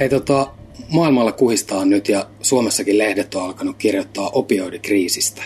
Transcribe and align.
Hei 0.00 0.08
tota, 0.08 0.52
maailmalla 0.88 1.32
kuhistaa 1.32 1.84
nyt 1.84 2.08
ja 2.08 2.26
Suomessakin 2.42 2.98
lehdet 2.98 3.34
on 3.34 3.42
alkanut 3.42 3.76
kirjoittaa 3.76 4.30
opioidikriisistä. 4.30 5.42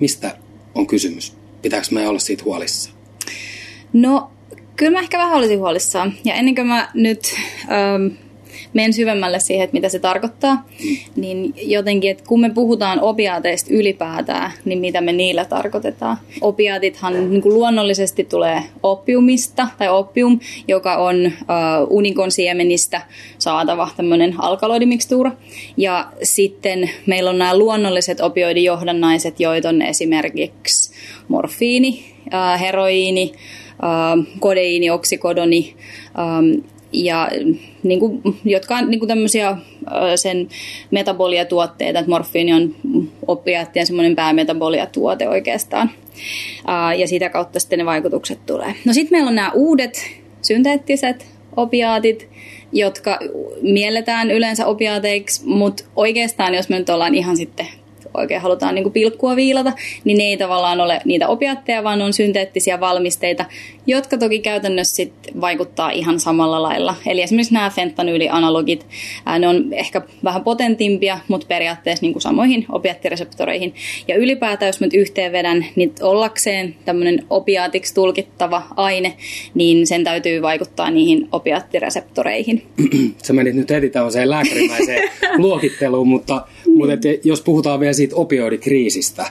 Mistä 0.00 0.36
on 0.74 0.86
kysymys? 0.86 1.36
Pitääkö 1.62 1.86
me 1.90 2.08
olla 2.08 2.18
siitä 2.18 2.44
huolissa? 2.44 2.90
No, 3.92 4.30
kyllä 4.76 4.92
mä 4.92 5.00
ehkä 5.00 5.18
vähän 5.18 5.38
olisin 5.38 5.58
huolissaan. 5.58 6.12
Ja 6.24 6.34
ennen 6.34 6.54
kuin 6.54 6.66
mä 6.66 6.90
nyt 6.94 7.34
ähm, 7.62 8.14
menen 8.72 8.92
syvemmälle 8.92 9.40
siihen, 9.40 9.64
että 9.64 9.74
mitä 9.74 9.88
se 9.88 9.98
tarkoittaa, 9.98 10.68
niin 11.16 11.54
jotenkin, 11.56 12.10
että 12.10 12.24
kun 12.28 12.40
me 12.40 12.50
puhutaan 12.50 13.00
opiaateista 13.00 13.74
ylipäätään, 13.74 14.52
niin 14.64 14.78
mitä 14.78 15.00
me 15.00 15.12
niillä 15.12 15.44
tarkoitetaan. 15.44 16.16
Opiaatithan 16.40 17.30
niin 17.30 17.42
kuin 17.42 17.54
luonnollisesti 17.54 18.24
tulee 18.24 18.62
oppiumista, 18.82 19.68
tai 19.78 19.88
oppium, 19.88 20.40
joka 20.68 20.96
on 20.96 21.26
uh, 21.26 21.32
unikon 21.90 22.30
siemenistä 22.30 23.02
saatava 23.38 23.88
tämmöinen 23.96 24.34
alkaloidimikstuura. 24.38 25.32
Ja 25.76 26.06
sitten 26.22 26.90
meillä 27.06 27.30
on 27.30 27.38
nämä 27.38 27.58
luonnolliset 27.58 28.20
opioidijohdannaiset, 28.20 29.40
joita 29.40 29.68
on 29.68 29.82
esimerkiksi 29.82 30.92
morfiini, 31.28 32.04
uh, 32.26 32.60
heroiini, 32.60 33.32
uh, 33.32 34.24
kodeiini, 34.40 34.90
oksikodoni, 34.90 35.74
ja 36.92 37.30
niin 37.82 38.00
kuin, 38.00 38.22
jotka 38.44 38.76
on 38.76 38.90
niin 38.90 38.98
kuin 38.98 39.08
tämmöisiä 39.08 39.56
sen 40.16 40.48
metaboliatuotteita, 40.90 41.98
että 41.98 42.10
morfiini 42.10 42.52
on 42.52 42.74
oppiaattien 43.26 43.86
semmoinen 43.86 44.16
päämetaboliatuote 44.16 45.28
oikeastaan. 45.28 45.90
Ja 46.98 47.08
sitä 47.08 47.28
kautta 47.28 47.60
sitten 47.60 47.78
ne 47.78 47.84
vaikutukset 47.84 48.46
tulee. 48.46 48.74
No 48.84 48.92
sitten 48.92 49.18
meillä 49.18 49.28
on 49.28 49.34
nämä 49.34 49.52
uudet 49.54 50.10
synteettiset 50.42 51.26
opiaatit, 51.56 52.28
jotka 52.72 53.18
mielletään 53.62 54.30
yleensä 54.30 54.66
opiaateiksi, 54.66 55.42
mutta 55.46 55.84
oikeastaan 55.96 56.54
jos 56.54 56.68
me 56.68 56.78
nyt 56.78 56.90
ollaan 56.90 57.14
ihan 57.14 57.36
sitten 57.36 57.66
oikein 58.14 58.40
halutaan 58.40 58.74
niin 58.74 58.82
kuin 58.82 58.92
pilkkua 58.92 59.36
viilata, 59.36 59.72
niin 60.04 60.18
ne 60.18 60.24
ei 60.24 60.36
tavallaan 60.36 60.80
ole 60.80 61.00
niitä 61.04 61.28
opiatteja, 61.28 61.84
vaan 61.84 62.02
on 62.02 62.12
synteettisiä 62.12 62.80
valmisteita, 62.80 63.44
jotka 63.86 64.18
toki 64.18 64.38
käytännössä 64.38 64.96
sit 64.96 65.12
vaikuttaa 65.40 65.90
ihan 65.90 66.20
samalla 66.20 66.62
lailla. 66.62 66.94
Eli 67.06 67.22
esimerkiksi 67.22 67.54
nämä 67.54 67.70
fentanyylianalogit, 67.70 68.86
ne 69.38 69.48
on 69.48 69.72
ehkä 69.72 70.02
vähän 70.24 70.44
potentimpia, 70.44 71.18
mutta 71.28 71.46
periaatteessa 71.46 72.04
niin 72.04 72.12
kuin 72.12 72.22
samoihin 72.22 72.66
opiattireseptoreihin. 72.68 73.74
Ja 74.08 74.16
ylipäätään, 74.16 74.68
jos 74.68 74.80
nyt 74.80 74.94
yhteen 74.94 75.32
vedän, 75.32 75.66
niin 75.76 75.92
ollakseen 76.02 76.74
tämmöinen 76.84 77.24
opiaatiksi 77.30 77.94
tulkittava 77.94 78.62
aine, 78.76 79.16
niin 79.54 79.86
sen 79.86 80.04
täytyy 80.04 80.42
vaikuttaa 80.42 80.90
niihin 80.90 81.28
opiattireseptoreihin. 81.32 82.62
Sä 83.22 83.32
menit 83.32 83.54
nyt 83.54 83.70
heti 83.70 83.90
tämmöiseen 83.90 84.30
lääkärimäiseen 84.30 85.10
luokitteluun, 85.38 86.08
mutta, 86.08 86.46
mutta 86.76 86.92
et, 86.92 87.24
jos 87.24 87.40
puhutaan 87.40 87.80
vielä 87.80 87.92
siitä 88.02 88.16
opioidikriisistä, 88.16 89.26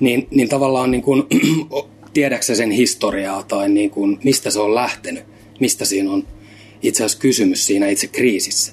niin, 0.00 0.26
niin 0.30 0.48
tavallaan 0.48 0.90
niin 0.90 1.02
kuin, 1.02 1.22
tiedätkö 2.14 2.54
sen 2.54 2.70
historiaa 2.70 3.42
tai 3.42 3.68
niin 3.68 3.90
kuin, 3.90 4.18
mistä 4.24 4.50
se 4.50 4.60
on 4.60 4.74
lähtenyt, 4.74 5.24
mistä 5.60 5.84
siinä 5.84 6.12
on 6.12 6.26
itse 6.82 7.04
asiassa 7.04 7.20
kysymys 7.20 7.66
siinä 7.66 7.88
itse 7.88 8.06
kriisissä? 8.06 8.72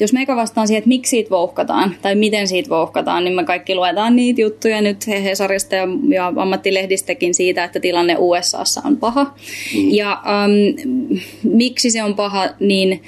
Jos 0.00 0.12
meikä 0.12 0.36
vastaan 0.36 0.66
siihen, 0.66 0.78
että 0.78 0.88
miksi 0.88 1.10
siitä 1.10 1.30
vouhkataan 1.30 1.96
tai 2.02 2.14
miten 2.14 2.48
siitä 2.48 2.70
vouhkataan, 2.70 3.24
niin 3.24 3.34
me 3.34 3.44
kaikki 3.44 3.74
luetaan 3.74 4.16
niitä 4.16 4.40
juttuja 4.40 4.80
nyt 4.80 5.06
Hesarista 5.06 5.74
ja, 5.74 5.88
ja 6.08 6.32
ammattilehdistäkin 6.36 7.34
siitä, 7.34 7.64
että 7.64 7.80
tilanne 7.80 8.16
USAssa 8.18 8.82
on 8.84 8.96
paha. 8.96 9.24
Mm. 9.24 9.90
Ja 9.90 10.22
um, 10.22 10.98
miksi 11.42 11.90
se 11.90 12.02
on 12.02 12.14
paha, 12.14 12.48
niin, 12.60 13.02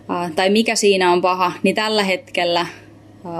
uh, 0.00 0.34
tai 0.36 0.50
mikä 0.50 0.74
siinä 0.74 1.12
on 1.12 1.22
paha, 1.22 1.52
niin 1.62 1.74
tällä 1.74 2.04
hetkellä 2.04 2.66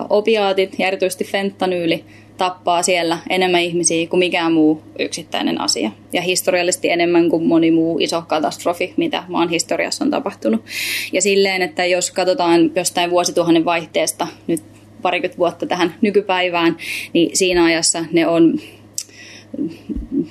opiaatit 0.09 0.75
ja 0.79 0.87
erityisesti 0.87 1.25
fentanyyli 1.25 2.05
tappaa 2.37 2.83
siellä 2.83 3.19
enemmän 3.31 3.63
ihmisiä 3.63 4.07
kuin 4.07 4.19
mikään 4.19 4.53
muu 4.53 4.83
yksittäinen 4.99 5.61
asia. 5.61 5.91
Ja 6.13 6.23
historiallisesti 6.23 6.91
enemmän 6.91 7.31
kuin 7.31 7.47
moni 7.47 7.71
muu 7.71 7.99
iso 7.99 8.23
katastrofi, 8.23 8.95
mitä 8.97 9.25
maan 9.29 9.49
historiassa 9.49 10.05
on 10.05 10.11
tapahtunut. 10.11 10.65
Ja 11.13 11.23
silleen, 11.23 11.63
että 11.63 11.85
jos 11.85 12.11
katsotaan 12.11 12.71
jostain 12.77 13.11
vuosituhannen 13.11 13.65
vaihteesta 13.65 14.27
nyt 14.47 14.63
parikymmentä 15.03 15.39
vuotta 15.39 15.67
tähän 15.67 15.95
nykypäivään, 16.01 16.77
niin 17.13 17.37
siinä 17.37 17.65
ajassa 17.65 18.05
ne 18.13 18.27
on 18.27 18.61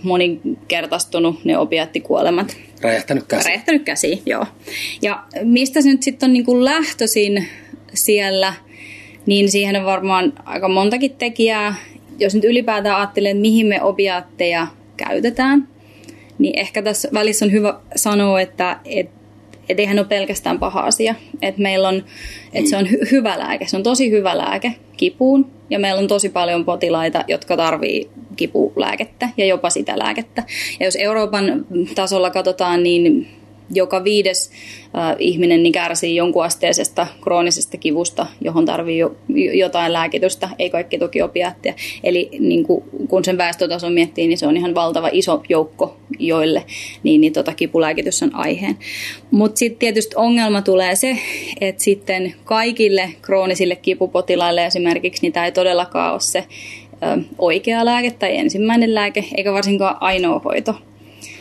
moninkertaistunut 0.04 1.46
ne 1.46 1.58
opiaattikuolemat. 1.58 2.58
Räjähtänyt 2.82 3.24
käsi. 3.28 3.48
Räjähtänyt 3.50 3.84
käsi, 3.84 4.22
joo. 4.26 4.46
Ja 5.02 5.24
mistä 5.44 5.82
se 5.82 5.90
nyt 5.90 6.04
sitten 6.04 6.28
on 6.28 6.34
niin 6.34 6.46
kuin 6.46 6.66
lähtöisin 6.66 7.48
siellä– 7.94 8.54
niin 9.26 9.52
siihen 9.52 9.76
on 9.76 9.86
varmaan 9.86 10.34
aika 10.46 10.68
montakin 10.68 11.16
tekijää. 11.16 11.76
Jos 12.20 12.36
nyt 12.36 12.44
ylipäätään 12.44 12.96
ajattelee, 12.96 13.32
että 13.32 13.42
mihin 13.42 13.68
me 13.68 13.82
opiaatteja 13.82 14.68
käytetään, 14.98 15.68
niin 16.38 16.60
ehkä 16.60 16.82
tässä 16.82 17.10
välissä 17.14 17.46
on 17.46 17.52
hyvä 17.52 17.80
sanoa, 17.96 18.42
että 18.42 18.80
et, 18.86 19.10
et 19.70 19.80
eihän 19.80 20.00
ole 20.00 20.08
pelkästään 20.08 20.60
paha 20.60 20.82
asia. 20.82 21.16
Että 21.42 21.62
meillä 21.62 21.88
on, 21.88 22.04
että 22.54 22.70
se 22.70 22.78
on 22.78 22.86
hy- 22.86 23.12
hyvä 23.12 23.40
lääke, 23.40 23.68
se 23.68 23.78
on 23.78 23.84
tosi 23.84 24.12
hyvä 24.12 24.38
lääke 24.38 24.74
kipuun. 24.98 25.52
Ja 25.70 25.80
meillä 25.80 26.00
on 26.00 26.08
tosi 26.08 26.30
paljon 26.30 26.66
potilaita, 26.66 27.24
jotka 27.28 27.58
tarvii 27.58 28.10
kipulääkettä 28.36 29.30
ja 29.38 29.46
jopa 29.46 29.70
sitä 29.70 30.00
lääkettä. 30.00 30.44
Ja 30.80 30.86
jos 30.86 30.96
Euroopan 30.96 31.66
tasolla 31.96 32.30
katsotaan, 32.30 32.84
niin 32.84 33.28
joka 33.74 34.04
viides 34.04 34.52
äh, 34.98 35.16
ihminen 35.20 35.64
niin 35.64 35.74
kärsii 35.74 36.16
jonkunasteisesta 36.16 37.08
kroonisesta 37.22 37.78
kivusta, 37.78 38.28
johon 38.42 38.66
tarvii 38.66 38.98
jo, 38.98 39.16
jotain 39.54 39.94
lääkitystä, 39.94 40.50
ei 40.60 40.70
kaikki 40.70 40.98
toki 40.98 41.22
opiaattia. 41.22 41.74
Eli 42.04 42.30
niin 42.40 42.64
kuin, 42.64 42.84
kun 43.08 43.26
sen 43.26 43.38
väestötason 43.38 43.94
miettii, 43.94 44.28
niin 44.28 44.38
se 44.38 44.48
on 44.48 44.58
ihan 44.58 44.76
valtava 44.76 45.10
iso 45.12 45.44
joukko, 45.50 45.98
joille 46.20 46.64
niin, 47.04 47.22
niin 47.22 47.34
tota, 47.34 47.54
kipulääkitys 47.54 48.24
on 48.24 48.36
aiheen. 48.36 48.78
Mutta 49.32 49.60
sitten 49.60 49.80
tietysti 49.80 50.16
ongelma 50.16 50.62
tulee 50.62 50.96
se, 50.96 51.18
että 51.62 51.84
sitten 51.84 52.34
kaikille 52.44 53.10
kroonisille 53.22 53.76
kipupotilaille 53.76 54.66
esimerkiksi, 54.66 55.32
tämä 55.32 55.46
ei 55.46 55.52
todellakaan 55.52 56.12
ole 56.12 56.20
se 56.20 56.46
oikea 57.38 57.86
lääke 57.86 58.12
tai 58.12 58.38
ensimmäinen 58.38 58.96
lääke, 58.96 59.26
eikä 59.38 59.54
varsinkaan 59.54 59.98
ainoa 60.00 60.42
hoito 60.46 60.76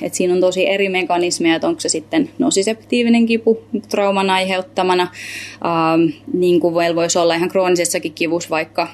et 0.02 0.14
siinä 0.14 0.34
on 0.34 0.40
tosi 0.40 0.68
eri 0.68 0.88
mekanismeja, 0.88 1.54
että 1.54 1.68
onko 1.68 1.80
se 1.80 1.88
sitten 1.88 2.30
nosiseptiivinen 2.38 3.26
kipu 3.26 3.62
trauman 3.88 4.30
aiheuttamana, 4.30 5.02
ähm, 5.02 6.18
niin 6.32 6.60
kuin 6.60 6.74
voisi 6.74 7.18
olla 7.18 7.34
ihan 7.34 7.48
kroonisessakin 7.48 8.12
kivussa 8.12 8.50
vaikka 8.50 8.88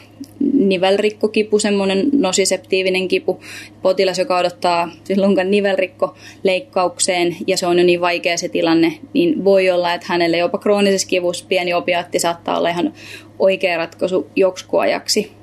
nivelrikkokipu, 0.53 1.59
semmoinen 1.59 2.09
nosiseptiivinen 2.13 3.09
kipu, 3.09 3.41
potilas, 3.83 4.19
joka 4.19 4.39
odottaa 4.39 4.91
silloin 5.05 5.51
nivelrikko 5.51 6.15
leikkaukseen 6.43 7.37
ja 7.47 7.57
se 7.57 7.67
on 7.67 7.79
jo 7.79 7.85
niin 7.85 8.01
vaikea 8.01 8.39
se 8.39 8.49
tilanne, 8.49 8.99
niin 9.15 9.45
voi 9.45 9.71
olla, 9.71 9.95
että 9.95 10.07
hänelle 10.11 10.37
jopa 10.39 10.59
kroonisessa 10.59 11.09
kivussa 11.09 11.45
pieni 11.49 11.75
opiaatti 11.75 12.19
saattaa 12.19 12.59
olla 12.59 12.69
ihan 12.69 12.93
oikea 13.39 13.77
ratkaisu 13.77 14.31
joksikuajaksi. 14.37 15.40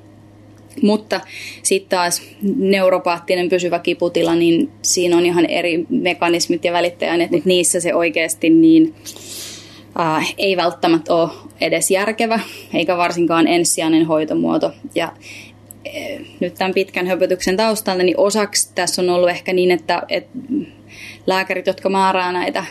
Mutta 0.82 1.20
sitten 1.62 1.98
taas 1.98 2.22
neuropaattinen 2.56 3.48
pysyvä 3.48 3.78
kiputila, 3.78 4.34
niin 4.34 4.70
siinä 4.82 5.16
on 5.16 5.26
ihan 5.26 5.46
eri 5.46 5.86
mekanismit 5.88 6.64
ja 6.64 6.72
välittäjät, 6.72 7.20
että 7.20 7.36
niissä 7.44 7.80
se 7.80 7.94
oikeasti 7.94 8.50
niin, 8.50 8.94
äh, 10.00 10.34
ei 10.38 10.56
välttämättä 10.56 11.14
ole 11.14 11.30
edes 11.60 11.90
järkevä, 11.90 12.40
eikä 12.74 12.96
varsinkaan 12.96 13.46
ensisijainen 13.46 14.06
hoitomuoto. 14.06 14.72
Ja 14.94 15.12
nyt 16.40 16.54
tämän 16.54 16.74
pitkän 16.74 17.06
höpötyksen 17.06 17.56
taustalla, 17.56 18.02
niin 18.02 18.18
osaksi 18.18 18.72
tässä 18.74 19.02
on 19.02 19.10
ollut 19.10 19.30
ehkä 19.30 19.52
niin, 19.52 19.70
että, 19.70 20.02
että 20.08 20.38
lääkärit, 21.26 21.66
jotka 21.66 21.88
määrää 21.88 22.32
näitä 22.32 22.64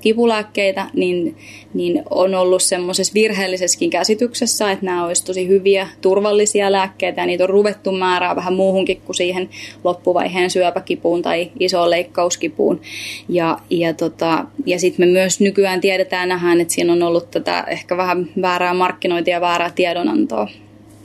kipulääkkeitä, 0.00 0.86
niin, 0.94 1.36
niin 1.74 2.02
on 2.10 2.34
ollut 2.34 2.62
semmoisessa 2.62 3.14
virheellisessäkin 3.14 3.90
käsityksessä, 3.90 4.70
että 4.70 4.86
nämä 4.86 5.06
olisi 5.06 5.24
tosi 5.24 5.48
hyviä, 5.48 5.88
turvallisia 6.00 6.72
lääkkeitä 6.72 7.20
ja 7.20 7.26
niitä 7.26 7.44
on 7.44 7.50
ruvettu 7.50 7.92
määrää 7.92 8.36
vähän 8.36 8.54
muuhunkin 8.54 9.00
kuin 9.00 9.16
siihen 9.16 9.48
loppuvaiheen 9.84 10.50
syöpäkipuun 10.50 11.22
tai 11.22 11.50
isoon 11.60 11.90
leikkauskipuun. 11.90 12.80
Ja, 13.28 13.58
ja, 13.70 13.94
tota, 13.94 14.44
ja 14.66 14.78
sitten 14.78 15.08
me 15.08 15.12
myös 15.12 15.40
nykyään 15.40 15.80
tiedetään 15.80 16.28
nähdään, 16.28 16.60
että 16.60 16.74
siinä 16.74 16.92
on 16.92 17.02
ollut 17.02 17.30
tätä 17.30 17.64
ehkä 17.68 17.96
vähän 17.96 18.28
väärää 18.40 18.74
markkinointia 18.74 19.34
ja 19.34 19.40
väärää 19.40 19.70
tiedonantoa. 19.74 20.48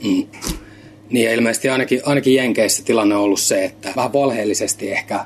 Mm. 0.04 0.26
Niin 1.10 1.24
ja 1.24 1.32
ilmeisesti 1.32 1.68
ainakin, 1.68 2.00
ainakin 2.04 2.34
Jenkeissä 2.34 2.84
tilanne 2.84 3.14
on 3.14 3.22
ollut 3.22 3.40
se, 3.40 3.64
että 3.64 3.92
vähän 3.96 4.12
valheellisesti 4.12 4.92
ehkä 4.92 5.24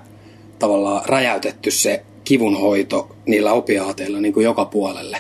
tavallaan 0.59 1.03
räjäytetty 1.07 1.71
se 1.71 2.03
kivunhoito 2.25 3.17
niillä 3.27 3.53
opiaateilla 3.53 4.21
niin 4.21 4.35
kuin 4.35 4.45
joka 4.45 4.65
puolelle. 4.65 5.19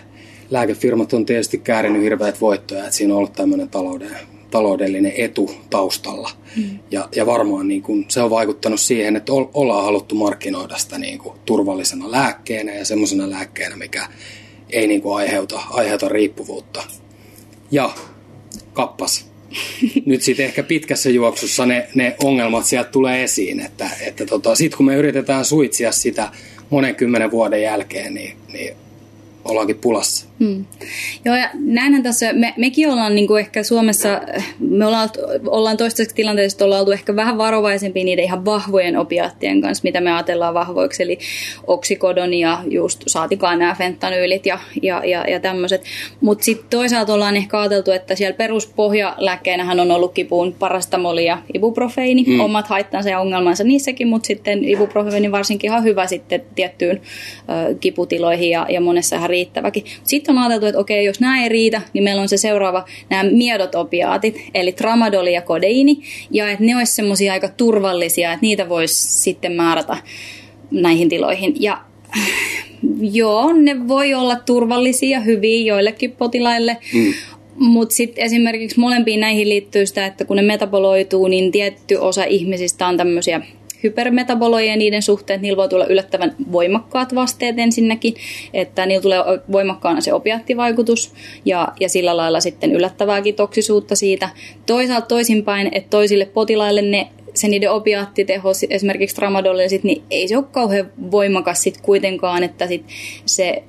Lääkefirmat 0.51 1.13
on 1.13 1.27
tietysti 1.27 1.59
käärinyt 1.59 2.03
hirveät 2.03 2.41
voittoja, 2.41 2.85
että 2.85 2.97
siinä 2.97 3.15
on 3.15 3.19
ollut 3.19 3.33
tämmöinen 3.33 3.69
talouden, 3.69 4.17
taloudellinen 4.51 5.13
etu 5.17 5.51
taustalla. 5.71 6.31
Mm. 6.57 6.79
Ja, 6.91 7.09
ja 7.17 7.27
varmaan 7.27 7.69
niin 7.69 7.83
kuin, 7.83 8.05
se 8.09 8.23
on 8.23 8.31
vaikuttanut 8.31 8.81
siihen, 8.81 9.17
että 9.17 9.33
ollaan 9.33 9.85
haluttu 9.85 10.15
markkinoida 10.15 10.77
sitä 10.77 10.99
niin 10.99 11.19
kuin, 11.19 11.39
turvallisena 11.45 12.11
lääkkeenä 12.11 12.75
ja 12.75 12.85
semmoisena 12.85 13.31
lääkkeenä, 13.31 13.77
mikä 13.77 14.09
ei 14.71 14.87
niin 14.87 15.03
kuin 15.03 15.17
aiheuta, 15.17 15.61
aiheuta 15.71 16.09
riippuvuutta. 16.09 16.83
Ja 17.71 17.91
kappas. 18.73 19.34
Nyt 20.07 20.23
sitten 20.23 20.45
ehkä 20.47 20.63
pitkässä 20.63 21.11
juoksussa 21.11 21.67
ne, 21.67 21.89
ne 21.95 22.17
ongelmat 22.25 22.67
sieltä 22.67 22.91
tulee 22.91 23.23
esiin, 23.23 23.61
että, 23.61 23.91
että 24.01 24.27
tota, 24.27 24.55
sitten 24.55 24.77
kun 24.77 24.87
me 24.87 24.97
yritetään 24.97 25.45
suitsia 25.45 25.93
sitä 25.93 26.29
monen 26.71 26.95
kymmenen 26.95 27.31
vuoden 27.31 27.63
jälkeen, 27.63 28.15
niin, 28.15 28.37
niin 28.53 28.77
ollaankin 29.45 29.79
pulassa. 29.79 30.27
Hmm. 30.41 30.65
Joo, 31.25 31.37
ja 31.37 31.51
näinhän 31.55 32.03
tässä, 32.03 32.33
me, 32.33 32.55
mekin 32.57 32.91
ollaan 32.91 33.15
niin 33.15 33.27
kuin 33.27 33.41
ehkä 33.41 33.63
Suomessa, 33.63 34.21
me 34.59 34.87
ollaan, 34.87 35.09
ollaan 35.47 35.77
toistaiseksi 35.77 36.17
tilanteessa, 36.17 36.65
ollaan 36.65 36.81
oltu 36.81 36.93
ehkä 36.93 37.17
vähän 37.17 37.39
varovaisempia 37.39 38.05
niiden 38.05 38.25
ihan 38.25 38.45
vahvojen 38.45 38.97
opiaattien 38.97 39.61
kanssa, 39.61 39.83
mitä 39.85 40.01
me 40.01 40.13
ajatellaan 40.13 40.55
vahvoiksi, 40.55 41.03
eli 41.03 41.19
oksikodon 41.67 42.35
ja 42.35 42.63
just 42.71 43.03
saatikaan 43.07 43.59
nämä 43.59 43.75
fentanyylit 43.75 44.47
ja, 44.47 44.59
ja, 44.83 45.03
ja, 45.05 45.25
ja 45.31 45.41
tämmöiset. 45.41 45.85
Mutta 46.21 46.45
sitten 46.45 46.67
toisaalta 46.71 47.15
ollaan 47.15 47.37
ehkä 47.37 47.61
ajateltu, 47.61 47.91
että 47.91 48.15
siellä 48.15 48.37
peruspohjalääkkeenähän 48.37 49.81
on 49.81 49.91
ollut 49.91 50.13
kipuun 50.13 50.53
parastamoli 50.59 51.25
ja 51.25 51.39
ibuprofeini, 51.55 52.27
hmm. 52.27 52.41
omat 52.41 52.67
haittansa 52.67 53.11
ja 53.11 53.21
ongelmansa 53.21 53.65
niissäkin, 53.65 54.09
mutta 54.09 54.27
sitten 54.27 54.65
ibuprofeini 54.65 55.33
varsinkin 55.33 55.71
ihan 55.71 55.85
hyvä 55.85 56.07
sitten 56.07 56.43
tiettyyn 56.55 57.01
ö, 57.01 57.75
kiputiloihin 57.75 58.51
ja, 58.51 58.67
ja 58.69 58.81
monessa 58.81 59.17
ihan 59.17 59.31
riittäväkin. 59.35 59.85
Sitten 60.05 60.35
on 60.35 60.43
ajateltu, 60.43 60.67
että 60.67 60.81
okei, 60.81 61.05
jos 61.05 61.21
nämä 61.21 61.43
ei 61.43 61.49
riitä, 61.49 61.83
niin 61.93 62.05
meillä 62.05 62.23
on 62.23 62.29
se 62.29 62.37
seuraava, 62.37 62.85
nämä 63.11 63.23
miedot 63.31 63.75
opiaatit, 63.75 64.41
eli 64.55 64.73
tramadoli 64.73 65.33
ja 65.33 65.43
kodeiini, 65.43 65.99
ja 66.31 66.51
että 66.51 66.65
ne 66.65 66.77
olisi 66.77 66.95
semmoisia 66.95 67.33
aika 67.33 67.49
turvallisia, 67.49 68.33
että 68.33 68.47
niitä 68.47 68.69
voisi 68.69 69.23
sitten 69.23 69.53
määrätä 69.53 69.97
näihin 70.71 71.09
tiloihin. 71.09 71.55
Ja 71.61 71.81
joo, 73.21 73.53
ne 73.53 73.89
voi 73.89 74.15
olla 74.15 74.37
turvallisia, 74.37 75.21
hyviä 75.21 75.65
joillekin 75.75 76.13
potilaille, 76.13 76.77
mm. 76.95 77.13
Mutta 77.57 77.95
sitten 77.95 78.25
esimerkiksi 78.25 78.81
molempiin 78.81 79.21
näihin 79.21 79.49
liittyy 79.49 79.87
sitä, 79.87 80.07
että 80.07 80.25
kun 80.25 80.37
ne 80.37 80.43
metaboloituu, 80.43 81.29
niin 81.29 81.53
tietty 81.53 81.97
osa 81.97 82.25
ihmisistä 82.25 82.87
on 82.87 82.97
tämmöisiä 82.97 83.41
hypermetaboloja 83.85 84.67
ja 84.67 84.77
niiden 84.77 85.03
suhteen, 85.03 85.43
niillä 85.43 85.57
voi 85.57 85.69
tulla 85.69 85.87
yllättävän 85.87 86.35
voimakkaat 86.53 87.15
vasteet 87.15 87.59
ensinnäkin, 87.59 88.15
että 88.55 88.87
niillä 88.87 89.03
tulee 89.03 89.19
voimakkaana 89.53 90.01
se 90.01 90.13
opiattivaikutus 90.13 91.13
ja, 91.45 91.69
ja 91.81 91.89
sillä 91.89 92.17
lailla 92.17 92.41
sitten 92.41 92.73
yllättävääkin 92.73 93.35
toksisuutta 93.35 93.97
siitä. 93.97 94.29
Toisaalta 94.67 95.07
toisinpäin, 95.07 95.69
että 95.73 95.91
toisille 95.91 96.27
potilaille 96.27 96.83
ne 96.83 97.09
se 97.35 97.49
niiden 97.49 97.73
opiaattiteho, 97.73 98.53
esimerkiksi 98.71 99.17
tramadolille, 99.17 99.69
sit, 99.69 99.85
niin 99.85 100.03
ei 100.11 100.29
se 100.29 100.37
ole 100.37 100.45
kauhean 100.53 100.93
voimakas 101.11 101.63
sit 101.63 101.81
kuitenkaan, 101.81 102.43
että 102.43 102.67
sit 102.67 102.85
se, 103.27 103.63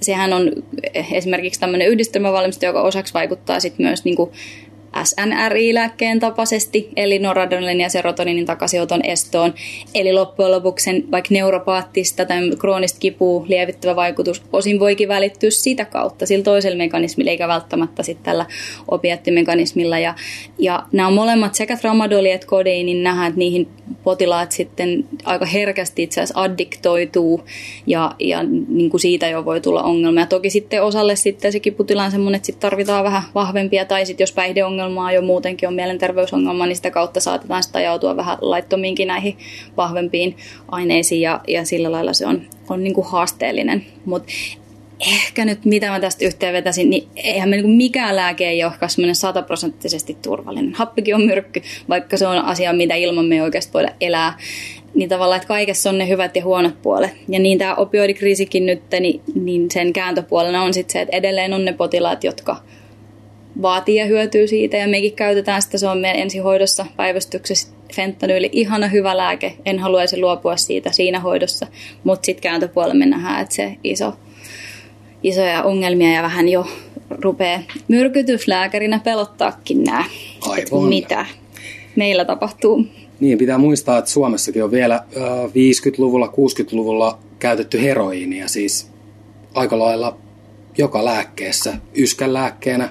sehän 0.00 0.32
on 0.32 0.52
esimerkiksi 1.12 1.60
tämmöinen 1.60 1.88
yhdistelmävalmisto, 1.88 2.66
joka 2.66 2.82
osaksi 2.82 3.14
vaikuttaa 3.14 3.60
sit 3.60 3.78
myös 3.78 4.04
niinku 4.04 4.32
SNRI-lääkkeen 5.04 6.20
tapaisesti, 6.20 6.88
eli 6.96 7.18
noradrenalin 7.18 7.80
ja 7.80 7.88
serotoninin 7.88 8.46
takasioton 8.46 9.00
estoon. 9.04 9.54
Eli 9.94 10.12
loppujen 10.12 10.52
lopuksi 10.52 11.04
vaikka 11.10 11.28
neuropaattista 11.30 12.24
tai 12.24 12.50
kroonista 12.58 12.98
kipua 12.98 13.44
lievittävä 13.48 13.96
vaikutus 13.96 14.42
osin 14.52 14.80
voikin 14.80 15.08
välittyä 15.08 15.50
sitä 15.50 15.84
kautta, 15.84 16.26
sillä 16.26 16.44
toisella 16.44 16.78
mekanismilla, 16.78 17.30
eikä 17.30 17.48
välttämättä 17.48 18.02
sitten 18.02 18.24
tällä 18.24 18.46
opiattimekanismilla. 18.88 19.98
Ja, 19.98 20.14
ja 20.58 20.82
nämä 20.92 21.08
on 21.08 21.14
molemmat 21.14 21.54
sekä 21.54 21.76
tramadoli 21.76 22.30
että 22.30 22.46
kodeini, 22.46 22.84
niin 22.84 23.02
nähdään, 23.02 23.28
että 23.28 23.38
niihin 23.38 23.68
potilaat 24.04 24.52
sitten 24.52 25.04
aika 25.24 25.46
herkästi 25.46 26.02
itse 26.02 26.20
asiassa 26.20 26.42
addiktoituu 26.42 27.44
ja, 27.86 28.10
ja 28.18 28.42
niin 28.68 28.90
kuin 28.90 29.00
siitä 29.00 29.28
jo 29.28 29.44
voi 29.44 29.60
tulla 29.60 29.82
ongelmia. 29.82 30.26
Toki 30.26 30.50
sitten 30.50 30.82
osalle 30.82 31.16
sitten 31.16 31.52
se 31.52 31.60
kiputila 31.60 32.04
on 32.04 32.10
semmoinen, 32.10 32.36
että 32.36 32.46
sitten 32.46 32.60
tarvitaan 32.60 33.04
vähän 33.04 33.22
vahvempia 33.34 33.84
tai 33.84 34.06
sitten 34.06 34.22
jos 34.22 34.32
päihdeongelmaa 34.86 35.12
jo 35.12 35.22
muutenkin 35.22 35.68
on 35.68 35.74
mielenterveysongelma, 35.74 36.66
niin 36.66 36.76
sitä 36.76 36.90
kautta 36.90 37.20
saatetaan 37.20 37.62
sitä 37.62 37.78
ajautua 37.78 38.16
vähän 38.16 38.38
laittomiinkin 38.40 39.08
näihin 39.08 39.36
vahvempiin 39.76 40.36
aineisiin 40.68 41.20
ja, 41.20 41.40
ja 41.48 41.64
sillä 41.64 41.92
lailla 41.92 42.12
se 42.12 42.26
on, 42.26 42.42
on 42.68 42.84
niin 42.84 42.94
kuin 42.94 43.06
haasteellinen. 43.06 43.84
Mutta 44.04 44.32
ehkä 45.00 45.44
nyt 45.44 45.64
mitä 45.64 45.90
mä 45.90 46.00
tästä 46.00 46.24
yhteen 46.24 46.52
vetäisin, 46.52 46.90
niin 46.90 47.08
eihän 47.16 47.48
me 47.48 47.56
niin 47.56 47.70
mikään 47.70 48.16
lääke 48.16 48.48
ei 48.48 48.64
ole 48.64 48.72
semmoinen 48.86 49.16
sataprosenttisesti 49.16 50.16
turvallinen. 50.22 50.74
Happikin 50.74 51.14
on 51.14 51.26
myrkky, 51.26 51.62
vaikka 51.88 52.16
se 52.16 52.26
on 52.26 52.38
asia, 52.38 52.72
mitä 52.72 52.94
ilman 52.94 53.24
me 53.24 53.34
ei 53.34 53.40
oikeasti 53.40 53.72
voida 53.72 53.88
elää. 54.00 54.38
Niin 54.94 55.08
tavallaan, 55.08 55.36
että 55.36 55.48
kaikessa 55.48 55.90
on 55.90 55.98
ne 55.98 56.08
hyvät 56.08 56.36
ja 56.36 56.44
huonot 56.44 56.82
puolet. 56.82 57.10
Ja 57.28 57.38
niin 57.38 57.58
tämä 57.58 57.74
opioidikriisikin 57.74 58.66
nyt, 58.66 58.82
niin, 59.00 59.20
niin 59.34 59.70
sen 59.70 59.92
kääntöpuolena 59.92 60.62
on 60.62 60.74
sitten 60.74 60.92
se, 60.92 61.00
että 61.00 61.16
edelleen 61.16 61.52
on 61.52 61.64
ne 61.64 61.72
potilaat, 61.72 62.24
jotka 62.24 62.56
vaatii 63.62 63.96
ja 63.96 64.06
hyötyy 64.06 64.48
siitä. 64.48 64.76
Ja 64.76 64.88
mekin 64.88 65.12
käytetään 65.12 65.62
sitä, 65.62 65.78
se 65.78 65.88
on 65.88 65.98
meidän 65.98 66.20
ensihoidossa 66.20 66.86
päivystyksessä 66.96 67.68
fentanyyli, 67.94 68.50
ihana 68.52 68.88
hyvä 68.88 69.16
lääke, 69.16 69.56
en 69.66 69.78
haluaisi 69.78 70.20
luopua 70.20 70.56
siitä 70.56 70.92
siinä 70.92 71.20
hoidossa, 71.20 71.66
mutta 72.04 72.26
sitten 72.26 72.42
kääntöpuolella 72.42 72.94
me 72.94 73.06
nähdään, 73.06 73.42
että 73.42 73.54
se 73.54 73.76
iso 73.84 74.12
isoja 75.22 75.62
ongelmia 75.62 76.12
ja 76.12 76.22
vähän 76.22 76.48
jo 76.48 76.66
rupeaa 77.10 77.62
myrkytyslääkärinä 77.88 79.00
pelottaakin 79.04 79.84
nämä, 79.84 80.04
Aivan. 80.40 80.88
mitä 80.88 81.26
meillä 81.96 82.24
tapahtuu. 82.24 82.86
Niin, 83.20 83.38
pitää 83.38 83.58
muistaa, 83.58 83.98
että 83.98 84.10
Suomessakin 84.10 84.64
on 84.64 84.70
vielä 84.70 85.04
50-luvulla, 85.46 86.26
60-luvulla 86.26 87.18
käytetty 87.38 87.82
heroiinia, 87.82 88.48
siis 88.48 88.90
aika 89.54 89.78
lailla 89.78 90.16
joka 90.78 91.04
lääkkeessä, 91.04 91.74
yskän 91.94 92.32
lääkkeenä 92.32 92.88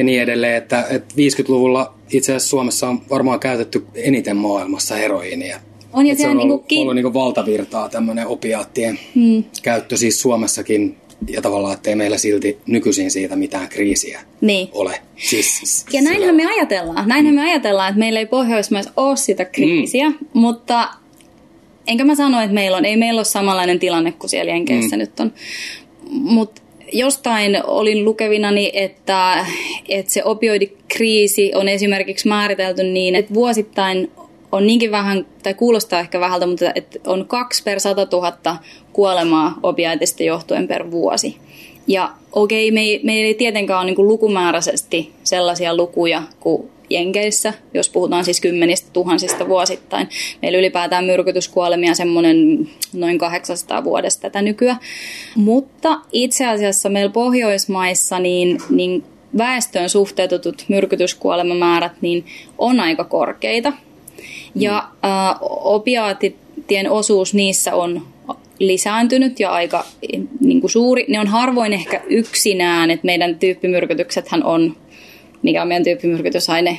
ja 0.00 0.04
niin 0.04 0.22
edelleen, 0.22 0.56
että, 0.56 0.86
että 0.90 1.14
50-luvulla 1.14 1.94
itse 2.12 2.32
asiassa 2.32 2.48
Suomessa 2.48 2.88
on 2.88 3.02
varmaan 3.10 3.40
käytetty 3.40 3.86
eniten 3.94 4.36
maailmassa 4.36 4.94
heroiinia. 4.94 5.60
On, 5.92 6.06
ja 6.06 6.16
se 6.16 6.28
on 6.28 6.40
ollut, 6.40 6.68
niinku 6.70 6.82
ollut 6.82 6.94
niinku 6.94 7.14
valtavirtaa 7.14 7.88
tämmöinen 7.88 8.26
opiaattien 8.26 8.98
hmm. 9.14 9.44
käyttö 9.62 9.96
siis 9.96 10.20
Suomessakin 10.20 10.96
ja 11.28 11.42
tavallaan, 11.42 11.74
ettei 11.74 11.94
meillä 11.94 12.18
silti 12.18 12.58
nykyisin 12.66 13.10
siitä 13.10 13.36
mitään 13.36 13.68
kriisiä 13.68 14.20
niin. 14.40 14.68
ole. 14.72 15.00
Siis, 15.16 15.86
ja 15.92 16.02
näinhän 16.02 16.34
me 16.34 16.46
ajatellaan. 16.46 17.08
Näinhän 17.08 17.34
me 17.34 17.42
ajatellaan, 17.42 17.88
että 17.88 17.98
meillä 17.98 18.20
ei 18.20 18.26
Pohjoismaissa 18.26 18.92
ole 18.96 19.16
sitä 19.16 19.44
kriisiä, 19.44 20.10
mm. 20.10 20.16
mutta 20.32 20.88
enkä 21.86 22.04
mä 22.04 22.14
sano, 22.14 22.40
että 22.40 22.54
meillä 22.54 22.76
on. 22.76 22.84
Ei 22.84 22.96
meillä 22.96 23.18
ole 23.18 23.24
samanlainen 23.24 23.78
tilanne 23.78 24.12
kuin 24.12 24.30
siellä 24.30 24.52
Jenkeissä 24.52 24.96
mm. 24.96 25.00
nyt 25.00 25.20
on. 25.20 25.32
Mutta 26.10 26.62
jostain 26.92 27.60
olin 27.66 28.04
lukevinani, 28.04 28.70
että, 28.74 29.46
että 29.88 30.12
se 30.12 30.24
opioidikriisi 30.24 31.52
on 31.54 31.68
esimerkiksi 31.68 32.28
määritelty 32.28 32.82
niin, 32.82 33.14
että 33.14 33.34
vuosittain 33.34 34.10
on 34.52 34.66
niinkin 34.66 34.90
vähän, 34.90 35.26
tai 35.42 35.54
kuulostaa 35.54 36.00
ehkä 36.00 36.20
vähältä, 36.20 36.46
mutta 36.46 36.72
että 36.74 36.98
on 37.06 37.26
kaksi 37.26 37.62
per 37.62 37.80
sata 37.80 38.06
tuhatta 38.06 38.56
kuolemaa 38.92 39.58
opiaitista 39.62 40.22
johtuen 40.22 40.68
per 40.68 40.90
vuosi. 40.90 41.36
Ja 41.86 42.10
okei, 42.32 42.68
okay, 42.68 42.74
me, 42.74 43.00
meillä 43.02 43.26
ei 43.26 43.34
tietenkään 43.34 43.80
ole 43.80 43.90
niin 43.90 44.08
lukumääräisesti 44.08 45.12
sellaisia 45.24 45.76
lukuja 45.76 46.22
kuin 46.40 46.70
Jenkeissä, 46.90 47.54
jos 47.74 47.88
puhutaan 47.88 48.24
siis 48.24 48.40
kymmenistä 48.40 48.90
tuhansista 48.92 49.48
vuosittain. 49.48 50.08
Meillä 50.42 50.58
ylipäätään 50.58 51.04
myrkytyskuolemia 51.04 51.94
semmoinen 51.94 52.68
noin 52.92 53.18
800 53.18 53.84
vuodesta 53.84 54.20
tätä 54.22 54.42
nykyä. 54.42 54.76
Mutta 55.36 56.00
itse 56.12 56.46
asiassa 56.46 56.88
meillä 56.88 57.12
Pohjoismaissa 57.12 58.18
niin, 58.18 58.58
niin 58.70 59.04
väestöön 59.38 59.88
suhteutetut 59.88 60.64
myrkytyskuolemamäärät 60.68 61.92
niin 62.00 62.24
on 62.58 62.80
aika 62.80 63.04
korkeita. 63.04 63.72
Ja 64.54 64.78
äh, 64.78 65.36
opiaatitien 65.64 66.90
osuus 66.90 67.34
niissä 67.34 67.74
on 67.74 68.02
lisääntynyt 68.58 69.40
ja 69.40 69.50
aika 69.50 69.84
niin 70.40 70.60
kuin 70.60 70.70
suuri. 70.70 71.04
Ne 71.08 71.20
on 71.20 71.26
harvoin 71.26 71.72
ehkä 71.72 72.00
yksinään, 72.08 72.90
että 72.90 73.06
meidän 73.06 73.38
tyyppimyrkytyksethän 73.38 74.44
on, 74.44 74.76
mikä 75.42 75.62
on 75.62 75.68
meidän 75.68 75.84
tyyppimyrkytysaine, 75.84 76.78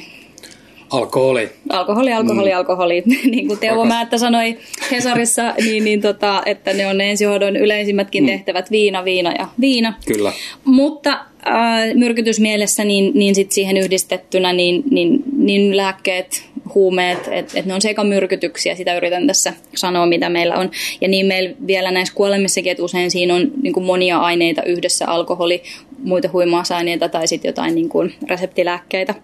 Alkoholi. 0.92 1.50
Alkoholi, 1.70 2.14
alkoholi, 2.14 2.50
mm. 2.50 2.58
alkoholi. 2.58 3.04
niin 3.32 3.48
kuin 3.48 3.60
Teuvo 3.60 3.86
Määttä 3.86 4.18
sanoi 4.18 4.58
Hesarissa, 4.92 5.54
niin, 5.66 5.84
niin 5.84 6.02
tota, 6.02 6.44
että 6.46 6.74
ne 6.74 6.88
on 6.88 6.98
ne 6.98 7.10
ensihoidon 7.10 7.56
yleisimmätkin 7.56 8.24
mm. 8.24 8.28
tehtävät, 8.28 8.72
viina, 8.72 9.06
viina 9.06 9.32
ja 9.40 9.48
viina. 9.62 9.94
Kyllä. 10.06 10.34
Mutta 10.66 11.12
äh, 11.48 11.94
myrkytysmielessä 11.94 12.84
niin, 12.84 13.12
niin 13.16 13.36
sit 13.36 13.52
siihen 13.52 13.78
yhdistettynä 13.78 14.54
niin, 14.54 14.84
niin, 14.92 15.24
niin 15.38 15.78
lääkkeet, 15.78 16.52
huumeet, 16.76 17.30
että 17.32 17.60
et 17.60 17.66
ne 17.66 17.74
on 17.74 17.82
sekamyrkytyksiä, 17.82 18.76
sitä 18.76 18.98
yritän 18.98 19.28
tässä 19.28 19.54
sanoa, 19.76 20.06
mitä 20.06 20.30
meillä 20.30 20.56
on. 20.56 20.72
Ja 21.02 21.08
niin 21.08 21.26
meillä 21.26 21.56
vielä 21.68 21.92
näissä 21.92 22.14
kuolemissakin, 22.16 22.72
että 22.72 22.84
usein 22.84 23.12
siinä 23.12 23.36
on 23.36 23.52
niin 23.62 23.74
kuin 23.74 23.86
monia 23.86 24.18
aineita 24.18 24.64
yhdessä, 24.64 25.08
alkoholi, 25.08 25.64
muita 26.04 26.30
huimausaineita 26.34 27.10
tai 27.10 27.28
sitten 27.28 27.50
jotain 27.50 27.76
niin 27.76 27.90
kuin 27.90 28.14
reseptilääkkeitä. 28.30 29.16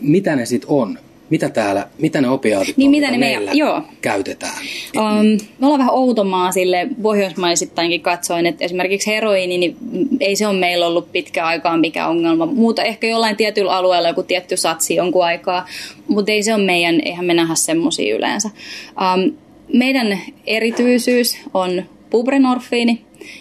Mitä 0.00 0.36
ne 0.36 0.46
sitten 0.46 0.70
on? 0.70 0.98
mitä 1.30 1.48
täällä, 1.48 1.86
mitä 1.98 2.20
ne 2.20 2.28
opiaatit 2.28 2.76
Niin, 2.76 2.88
on, 2.88 2.90
mitä 2.90 3.10
ne 3.10 3.18
meillä 3.18 3.50
joo. 3.54 3.82
käytetään? 4.00 4.54
Um, 4.96 5.26
me 5.58 5.66
ollaan 5.66 5.78
vähän 5.78 5.94
outomaa 5.94 6.52
sille 6.52 6.88
pohjoismaisittainkin 7.02 8.00
katsoin, 8.00 8.46
että 8.46 8.64
esimerkiksi 8.64 9.10
heroiini, 9.10 9.58
niin 9.58 9.76
ei 10.20 10.36
se 10.36 10.46
ole 10.46 10.58
meillä 10.58 10.86
ollut 10.86 11.12
pitkä 11.12 11.46
aikaa 11.46 11.76
mikä 11.76 12.08
ongelma. 12.08 12.46
Muuta 12.46 12.82
ehkä 12.82 13.06
jollain 13.06 13.36
tietyllä 13.36 13.72
alueella 13.72 14.08
joku 14.08 14.22
tietty 14.22 14.56
satsi 14.56 14.94
jonkun 14.94 15.24
aikaa, 15.24 15.66
mutta 16.08 16.32
ei 16.32 16.42
se 16.42 16.54
ole 16.54 16.64
meidän, 16.64 17.00
eihän 17.04 17.24
me 17.24 17.34
nähdä 17.34 17.54
semmoisia 17.54 18.16
yleensä. 18.16 18.50
Um, 18.88 19.32
meidän 19.72 20.18
erityisyys 20.46 21.36
on 21.54 21.82
buprenorfiini, 22.10 23.00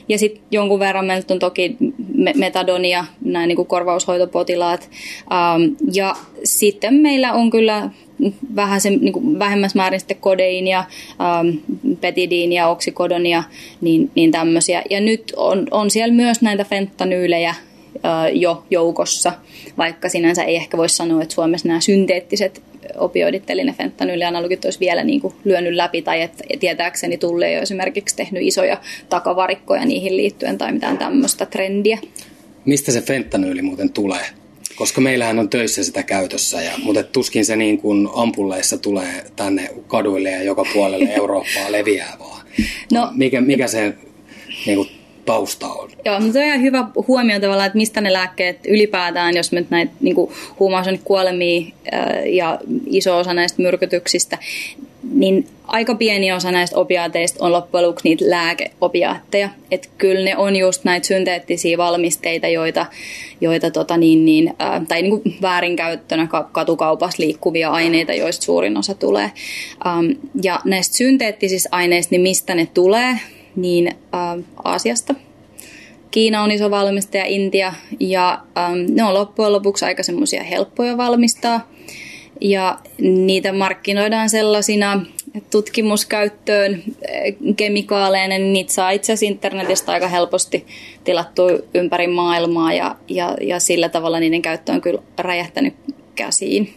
ja 0.09 0.17
sitten 0.17 0.43
jonkun 0.51 0.79
verran 0.79 1.05
meillä 1.05 1.25
on 1.31 1.39
toki 1.39 1.75
me- 1.79 1.93
metadonia, 2.35 3.05
nämä 3.25 3.47
niin 3.47 3.67
korvaushoitopotilaat. 3.67 4.89
Um, 5.23 5.75
ja 5.93 6.15
sitten 6.43 6.93
meillä 6.93 7.33
on 7.33 7.49
kyllä 7.49 7.89
vähän 8.55 8.81
se, 8.81 8.89
niin 8.89 9.13
kuin 9.13 9.39
vähemmässä 9.39 9.79
määrin 9.79 9.99
sitten 9.99 10.17
kodeiinia, 10.17 10.83
um, 11.41 11.59
petidiinia, 12.01 12.67
oksikodonia, 12.67 13.43
niin, 13.81 14.11
niin 14.15 14.31
tämmöisiä. 14.31 14.83
Ja 14.89 15.01
nyt 15.01 15.33
on, 15.35 15.67
on 15.71 15.91
siellä 15.91 16.13
myös 16.13 16.41
näitä 16.41 16.63
fentanyylejä 16.63 17.55
jo 18.33 18.65
joukossa, 18.69 19.33
vaikka 19.77 20.10
sinänsä 20.10 20.43
ei 20.43 20.55
ehkä 20.55 20.77
voi 20.77 20.89
sanoa, 20.89 21.22
että 21.22 21.36
Suomessa 21.36 21.67
nämä 21.67 21.79
synteettiset 21.79 22.62
opioidit, 22.98 23.50
eli 23.50 23.63
ne 23.63 23.74
fentanyylianalogit 23.77 24.65
olisi 24.65 24.79
vielä 24.79 25.03
niin 25.03 25.22
kuin 25.22 25.33
lyönyt 25.43 25.74
läpi, 25.74 26.01
tai 26.01 26.22
että 26.22 26.43
tietääkseni 26.60 27.17
Tulli 27.17 27.45
ei 27.45 27.55
ole 27.55 27.62
esimerkiksi 27.62 28.15
tehnyt 28.15 28.43
isoja 28.43 28.77
takavarikkoja 29.10 29.86
niihin 29.86 30.17
liittyen 30.17 30.57
tai 30.57 30.72
mitään 30.72 30.98
tämmöistä 30.98 31.45
trendiä. 31.45 32.00
Mistä 32.65 32.91
se 32.91 33.01
fentanyyli 33.01 33.62
muuten 33.62 33.89
tulee? 33.89 34.25
Koska 34.75 35.01
meillähän 35.01 35.39
on 35.39 35.50
töissä 35.50 35.83
sitä 35.83 36.03
käytössä, 36.03 36.62
ja, 36.62 36.72
mutta 36.83 37.03
tuskin 37.03 37.45
se 37.45 37.55
niin 37.55 37.77
kuin 37.77 38.10
ampulleissa 38.15 38.77
tulee 38.77 39.25
tänne 39.36 39.69
kaduille 39.88 40.29
ja 40.29 40.43
joka 40.43 40.65
puolelle 40.74 41.10
Eurooppaa 41.17 41.72
leviää 41.72 42.15
vaan. 42.19 42.45
No- 42.91 43.10
mikä, 43.15 43.41
mikä 43.41 43.67
se 43.67 43.93
niin 44.65 44.75
kuin, 44.75 44.89
tausta 45.25 45.67
on? 45.67 45.89
Joo, 46.05 46.19
mutta 46.19 46.39
on 46.39 46.45
ihan 46.45 46.61
hyvä 46.61 46.87
huomio 47.07 47.39
tavallaan, 47.39 47.67
että 47.67 47.77
mistä 47.77 48.01
ne 48.01 48.13
lääkkeet 48.13 48.59
ylipäätään, 48.67 49.35
jos 49.35 49.51
nyt 49.51 49.69
näitä 49.69 49.93
niin 50.01 50.15
huumausainekuolemia 50.59 51.61
ää, 51.91 52.21
ja 52.25 52.59
iso 52.85 53.17
osa 53.17 53.33
näistä 53.33 53.61
myrkytyksistä, 53.61 54.37
niin 55.13 55.47
aika 55.63 55.95
pieni 55.95 56.31
osa 56.31 56.51
näistä 56.51 56.79
opiaateista 56.79 57.45
on 57.45 57.51
loppujen 57.51 57.87
lopuksi 57.87 58.09
niitä 58.09 58.25
lääkeopiaatteja. 58.29 59.49
Että 59.71 59.87
kyllä 59.97 60.25
ne 60.25 60.37
on 60.37 60.55
just 60.55 60.83
näitä 60.83 61.07
synteettisiä 61.07 61.77
valmisteita, 61.77 62.47
joita, 62.47 62.85
joita 63.41 63.71
tota 63.71 63.97
niin, 63.97 64.25
niin, 64.25 64.53
ää, 64.59 64.81
tai 64.87 65.01
niin 65.01 65.21
kuin 65.21 65.37
väärinkäyttönä 65.41 66.27
ka- 66.27 66.49
katukaupassa 66.51 67.23
liikkuvia 67.23 67.69
aineita, 67.69 68.13
joista 68.13 68.45
suurin 68.45 68.77
osa 68.77 68.93
tulee. 68.93 69.31
Ähm, 69.87 70.05
ja 70.43 70.59
näistä 70.65 70.95
synteettisistä 70.97 71.69
aineista, 71.71 72.11
niin 72.11 72.21
mistä 72.21 72.55
ne 72.55 72.67
tulee, 72.73 73.19
niin 73.55 73.88
äh, 73.88 74.43
Aasiasta. 74.63 75.15
Kiina 76.12 76.43
on 76.43 76.51
iso 76.51 76.72
valmistaja, 76.72 77.25
Intia, 77.25 77.74
ja 78.00 78.41
ähm, 78.57 78.77
ne 78.89 79.03
on 79.03 79.13
loppujen 79.13 79.51
lopuksi 79.51 79.86
aika 79.86 80.03
semmoisia 80.03 80.43
helppoja 80.43 80.98
valmistaa. 80.98 81.69
Ja 82.41 82.79
niitä 83.01 83.53
markkinoidaan 83.53 84.29
sellaisina 84.29 85.05
tutkimuskäyttöön 85.51 86.83
eh, 87.07 87.36
kemikaaleina, 87.55 88.38
niin 88.38 88.53
niitä 88.53 88.74
saa 88.74 88.91
itse 88.91 89.13
asiassa 89.13 89.33
internetistä 89.33 89.91
aika 89.91 90.07
helposti 90.07 90.65
tilattua 91.03 91.50
ympäri 91.74 92.07
maailmaa, 92.07 92.74
ja, 92.74 92.95
ja, 93.07 93.38
ja 93.41 93.60
sillä 93.60 93.89
tavalla 93.89 94.19
niiden 94.19 94.41
käyttö 94.41 94.72
on 94.72 94.81
kyllä 94.81 95.01
räjähtänyt 95.19 95.74
käsiin. 96.15 96.74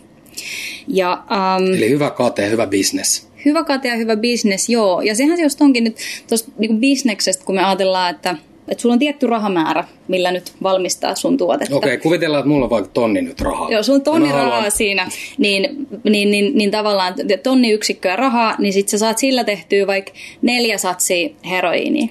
Ja, 0.88 1.12
ähm, 1.12 1.74
Eli 1.74 1.90
hyvä 1.90 2.10
kate, 2.10 2.50
hyvä 2.50 2.66
business. 2.66 3.25
Hyvä 3.46 3.64
kate 3.64 3.88
ja 3.88 3.96
hyvä 3.96 4.16
business, 4.16 4.68
joo. 4.68 5.00
Ja 5.00 5.14
sehän 5.14 5.36
se 5.36 5.42
just 5.42 5.60
onkin 5.60 5.84
nyt 5.84 5.96
tuosta 6.28 6.52
niin 6.58 6.80
bisneksestä, 6.80 7.44
kun 7.44 7.54
me 7.54 7.64
ajatellaan, 7.64 8.14
että, 8.14 8.36
että 8.68 8.82
sulla 8.82 8.92
on 8.92 8.98
tietty 8.98 9.26
rahamäärä, 9.26 9.84
millä 10.08 10.30
nyt 10.30 10.52
valmistaa 10.62 11.14
sun 11.14 11.36
tuotetta. 11.36 11.76
Okei, 11.76 11.98
kuvitellaan, 11.98 12.40
että 12.40 12.48
mulla 12.48 12.64
on 12.64 12.70
vaikka 12.70 12.90
tonni 12.94 13.22
nyt 13.22 13.40
rahaa. 13.40 13.70
Joo, 13.70 13.82
sulla 13.82 13.96
on 13.96 14.02
tonni 14.02 14.32
rahaa 14.32 14.50
haluan- 14.50 14.70
siinä, 14.70 15.08
niin, 15.38 15.86
niin, 16.04 16.30
niin, 16.30 16.58
niin 16.58 16.70
tavallaan 16.70 17.14
tonni 17.42 17.70
yksikköä 17.70 18.16
rahaa, 18.16 18.54
niin 18.58 18.72
sit 18.72 18.88
sä 18.88 18.98
saat 18.98 19.18
sillä 19.18 19.44
tehtyä 19.44 19.86
vaikka 19.86 20.12
neljä 20.42 20.78
satsia 20.78 21.28
heroiiniä. 21.50 22.08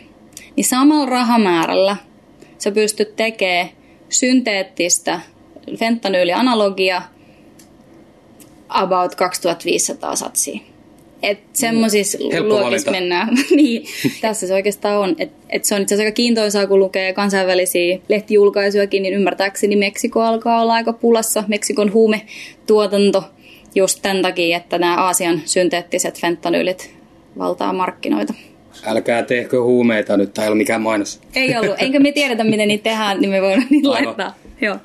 Niin 0.56 0.66
samalla 0.66 1.06
rahamäärällä 1.06 1.98
sä 2.58 2.72
pystyt 2.72 3.16
tekemään 3.16 3.70
synteettistä 4.10 5.20
fentanyylianalogia 5.80 7.02
about 8.70 9.16
2500 9.16 10.16
satsia. 10.16 10.60
Et 11.26 11.40
semmoisissa 11.54 12.18
Helppo 12.32 12.60
luokissa 12.60 12.92
mennään. 12.92 13.30
niin, 13.56 13.86
tässä 14.22 14.48
se 14.48 14.54
oikeastaan 14.54 14.98
on. 14.98 15.16
Et, 15.20 15.32
et 15.50 15.66
se 15.66 15.76
on 15.76 15.82
itse 15.82 15.96
asiassa 15.96 16.08
aika 16.08 16.16
kiintoisaa, 16.16 16.68
kun 16.68 16.80
lukee 16.80 17.14
kansainvälisiä 17.14 18.00
lehtijulkaisujakin, 18.10 19.04
niin 19.04 19.14
ymmärtääkseni 19.14 19.76
Meksiko 19.76 20.22
alkaa 20.22 20.62
olla 20.62 20.74
aika 20.74 20.94
pulassa. 20.94 21.44
Meksikon 21.48 21.94
huumetuotanto 21.94 23.24
just 23.76 24.00
tämän 24.02 24.22
takia, 24.22 24.58
että 24.58 24.78
nämä 24.78 24.96
Aasian 24.96 25.42
synteettiset 25.46 26.22
fentanyylit 26.22 26.96
valtaa 27.38 27.74
markkinoita. 27.74 28.34
Älkää 28.86 29.24
tehkö 29.24 29.62
huumeita 29.62 30.18
nyt, 30.18 30.34
tää 30.34 30.44
ei 30.44 30.50
ole 30.50 30.58
mikään 30.58 30.82
mainos. 30.82 31.22
Ei 31.36 31.58
ollut. 31.58 31.76
Enkä 31.78 32.00
me 32.00 32.12
tiedetä, 32.12 32.44
miten 32.44 32.68
niitä 32.68 32.84
tehdään, 32.84 33.22
niin 33.22 33.32
me 33.32 33.42
voidaan 33.42 33.68
niitä 33.70 33.90
Aivan. 33.90 34.06
laittaa. 34.06 34.36
Joo. 34.62 34.78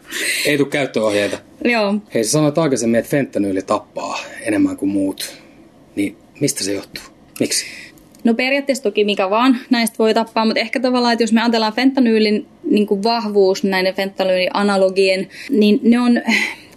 Ei 0.47 0.59
tule 0.59 0.69
käyttöohjeita. 0.69 1.39
Joo. 1.65 1.95
Hei, 2.15 2.25
sä 2.25 2.31
sanoit 2.31 2.59
aikaisemmin, 2.59 2.99
että 2.99 3.11
fentanyyli 3.11 3.63
tappaa 3.63 4.19
enemmän 4.43 4.77
kuin 4.77 4.89
muut. 4.89 5.40
Mistä 6.41 6.65
se 6.65 6.73
johtuu? 6.73 7.03
Miksi? 7.41 7.67
No 8.25 8.35
periaatteessa 8.35 8.85
toki 8.85 9.05
mikä 9.05 9.31
vaan 9.31 9.59
näistä 9.71 9.99
voi 9.99 10.15
tappaa, 10.15 10.45
mutta 10.45 10.61
ehkä 10.61 10.81
tavallaan, 10.81 11.13
että 11.13 11.23
jos 11.23 11.33
me 11.33 11.41
ajatellaan 11.41 11.73
fentanyylin 11.73 12.47
niin 12.71 12.87
kuin 12.87 13.03
vahvuus 13.03 13.65
näiden 13.65 13.95
fentanyylianalogien, 13.95 15.29
niin 15.51 15.81
ne 15.83 16.01
on 16.01 16.23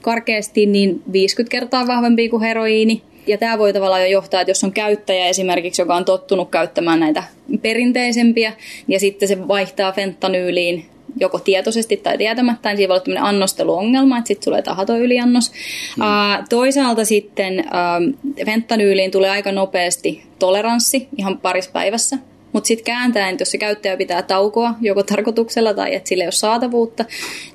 karkeasti 0.02 0.66
niin 0.66 1.02
50 1.12 1.52
kertaa 1.52 1.88
vahvempia 1.88 2.30
kuin 2.30 2.42
heroiini. 2.42 3.02
Ja 3.28 3.38
tämä 3.38 3.58
voi 3.58 3.74
tavallaan 3.74 4.02
jo 4.02 4.08
johtaa, 4.08 4.42
että 4.42 4.52
jos 4.52 4.64
on 4.64 4.72
käyttäjä 4.72 5.28
esimerkiksi, 5.28 5.82
joka 5.82 5.96
on 5.96 6.06
tottunut 6.06 6.50
käyttämään 6.50 7.00
näitä 7.00 7.24
perinteisempiä, 7.62 8.54
ja 8.88 9.00
sitten 9.00 9.28
se 9.28 9.48
vaihtaa 9.48 9.92
fentanyyliin 9.92 10.86
joko 11.20 11.40
tietoisesti 11.40 11.98
tai 11.98 12.18
tietämättä, 12.18 12.70
niin 12.70 12.78
siinä 12.78 12.90
voi 12.90 12.96
olla 12.96 13.04
tämmöinen 13.04 13.24
annosteluongelma, 13.24 14.18
että 14.18 14.28
sitten 14.28 14.46
tulee 14.46 14.62
tahaton 14.62 15.00
yliannos. 15.00 15.52
Mm. 15.52 16.02
Uh, 16.02 16.48
toisaalta 16.50 17.06
sitten 17.06 17.60
uh, 17.60 18.46
fentanyyliin 18.46 19.12
tulee 19.12 19.30
aika 19.30 19.52
nopeasti 19.52 20.24
toleranssi 20.40 21.08
ihan 21.18 21.38
parissa 21.38 21.72
päivässä, 21.72 22.18
mutta 22.54 22.68
sitten 22.68 22.86
kääntäen, 22.86 23.36
jos 23.40 23.52
se 23.52 23.58
käyttäjä 23.58 23.98
pitää 23.98 24.22
taukoa 24.22 24.74
joko 24.82 25.04
tarkoituksella 25.04 25.74
tai 25.74 25.96
että 25.96 26.10
sillä 26.10 26.24
ei 26.24 26.28
ole 26.28 26.32
saatavuutta, 26.32 27.06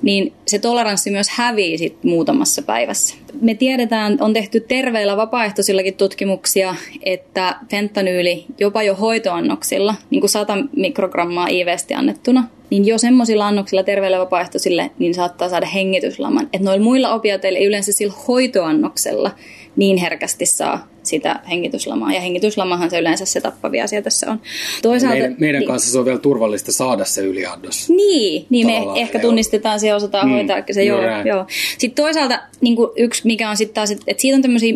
niin 0.01 0.33
se 0.47 0.59
toleranssi 0.59 1.11
myös 1.11 1.29
hävii 1.29 1.77
sit 1.77 2.03
muutamassa 2.03 2.61
päivässä. 2.61 3.15
Me 3.41 3.53
tiedetään, 3.53 4.17
on 4.21 4.33
tehty 4.33 4.59
terveillä 4.59 5.17
vapaaehtoisillakin 5.17 5.93
tutkimuksia, 5.93 6.75
että 7.03 7.55
fentanyyli 7.71 8.45
jopa 8.59 8.83
jo 8.83 8.95
hoitoannoksilla, 8.95 9.95
niin 10.09 10.21
kuin 10.21 10.29
100 10.29 10.57
mikrogrammaa 10.75 11.47
IVsti 11.47 11.93
annettuna, 11.93 12.47
niin 12.69 12.85
jo 12.85 12.97
semmoisilla 12.97 13.47
annoksilla 13.47 13.83
terveille 13.83 14.19
vapaaehtoisille 14.19 14.91
niin 14.99 15.13
saattaa 15.13 15.49
saada 15.49 15.65
hengityslaman. 15.65 16.49
Että 16.53 16.65
noilla 16.65 16.83
muilla 16.83 17.13
opiateilla 17.13 17.59
ei 17.59 17.65
yleensä 17.65 17.91
sillä 17.91 18.13
hoitoannoksella 18.27 19.31
niin 19.75 19.97
herkästi 19.97 20.45
saa 20.45 20.87
sitä 21.03 21.39
hengityslamaa. 21.49 22.13
Ja 22.13 22.21
hengityslamahan 22.21 22.89
se 22.89 22.99
yleensä 22.99 23.25
se 23.25 23.41
tappavia 23.41 23.83
asia 23.83 24.01
tässä 24.01 24.31
on. 24.31 24.41
Toisaalta, 24.81 25.17
Meidän, 25.17 25.35
meidän 25.39 25.59
niin, 25.59 25.67
kanssa 25.67 25.91
se 25.91 25.99
on 25.99 26.05
vielä 26.05 26.19
turvallista 26.19 26.71
saada 26.71 27.05
se 27.05 27.21
yliannos. 27.21 27.89
Niin, 27.89 28.45
niin 28.49 28.67
me 28.67 28.81
ehkä 28.95 29.17
joo. 29.17 29.21
tunnistetaan 29.21 29.79
se 29.79 29.87
ja 29.87 29.95
osataan 29.95 30.27
Mm, 30.27 30.33
hoitaa 30.33 30.57
se. 30.71 30.83
Joo, 30.83 31.01
joo. 31.25 31.45
Sitten 31.77 32.03
toisaalta 32.03 32.39
niin 32.61 32.75
kuin 32.75 32.89
yksi, 32.95 33.21
mikä 33.25 33.49
on 33.49 33.57
sitten 33.57 33.75
taas, 33.75 33.91
että, 33.91 34.13
siitä 34.17 34.35
on 34.35 34.41
tämmöisiä 34.41 34.73